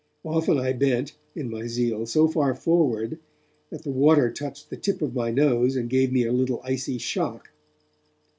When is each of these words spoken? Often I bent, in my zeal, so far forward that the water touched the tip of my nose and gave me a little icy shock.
Often 0.25 0.57
I 0.57 0.73
bent, 0.73 1.15
in 1.35 1.47
my 1.47 1.67
zeal, 1.67 2.07
so 2.07 2.27
far 2.27 2.55
forward 2.55 3.19
that 3.69 3.83
the 3.83 3.91
water 3.91 4.31
touched 4.31 4.71
the 4.71 4.75
tip 4.75 4.99
of 5.03 5.13
my 5.13 5.29
nose 5.29 5.75
and 5.75 5.91
gave 5.91 6.11
me 6.11 6.25
a 6.25 6.31
little 6.33 6.59
icy 6.63 6.97
shock. 6.97 7.51